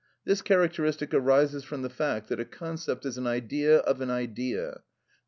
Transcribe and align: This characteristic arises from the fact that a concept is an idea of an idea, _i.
This 0.25 0.41
characteristic 0.41 1.13
arises 1.13 1.63
from 1.63 1.83
the 1.83 1.87
fact 1.89 2.27
that 2.29 2.39
a 2.39 2.43
concept 2.43 3.05
is 3.05 3.19
an 3.19 3.27
idea 3.27 3.77
of 3.81 4.01
an 4.01 4.09
idea, 4.09 4.77
_i. 4.77 4.79